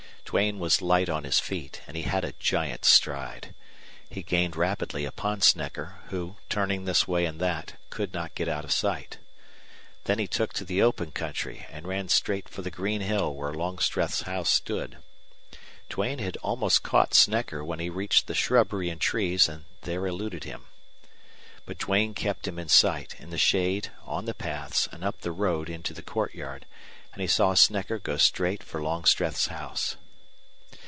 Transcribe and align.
Duane 0.33 0.59
was 0.59 0.81
light 0.81 1.09
on 1.09 1.25
his 1.25 1.39
feet, 1.41 1.81
and 1.87 1.97
he 1.97 2.03
had 2.03 2.23
a 2.23 2.31
giant 2.39 2.85
stride. 2.85 3.53
He 4.09 4.23
gained 4.23 4.55
rapidly 4.55 5.03
upon 5.03 5.41
Snecker, 5.41 5.95
who, 6.07 6.37
turning 6.47 6.85
this 6.85 7.05
way 7.05 7.25
and 7.25 7.37
that, 7.41 7.73
could 7.89 8.13
not 8.13 8.33
get 8.33 8.47
out 8.47 8.63
of 8.63 8.71
sight. 8.71 9.17
Then 10.05 10.19
he 10.19 10.27
took 10.27 10.53
to 10.53 10.63
the 10.63 10.81
open 10.81 11.11
country 11.11 11.65
and 11.69 11.85
ran 11.85 12.07
straight 12.07 12.47
for 12.47 12.61
the 12.61 12.71
green 12.71 13.01
hill 13.01 13.33
where 13.35 13.53
Longstreth's 13.53 14.21
house 14.21 14.49
stood. 14.49 14.99
Duane 15.89 16.19
had 16.19 16.37
almost 16.37 16.81
caught 16.81 17.13
Snecker 17.13 17.61
when 17.61 17.79
he 17.79 17.89
reached 17.89 18.27
the 18.27 18.33
shrubbery 18.35 18.87
and 18.89 19.01
trees 19.01 19.49
and 19.49 19.65
there 19.81 20.07
eluded 20.07 20.45
him. 20.45 20.67
But 21.65 21.77
Duane 21.77 22.13
kept 22.13 22.47
him 22.47 22.57
in 22.57 22.69
sight, 22.69 23.19
in 23.19 23.31
the 23.31 23.37
shade, 23.37 23.91
on 24.05 24.23
the 24.23 24.33
paths, 24.33 24.87
and 24.93 25.03
up 25.03 25.19
the 25.21 25.33
road 25.33 25.69
into 25.69 25.93
the 25.93 26.01
courtyard, 26.01 26.65
and 27.11 27.21
he 27.21 27.27
saw 27.27 27.53
Snecker 27.53 27.99
go 27.99 28.15
straight 28.15 28.63
for 28.63 28.81
Longstreth's 28.81 29.47
house. 29.47 29.97